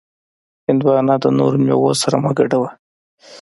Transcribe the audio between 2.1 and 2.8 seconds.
مه ګډوه.